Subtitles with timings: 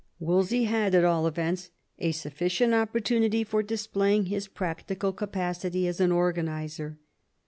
[0.17, 1.69] Wolsey had at all events
[1.99, 6.97] a sufficient opportunity for displaying his practical capacity as an organiser.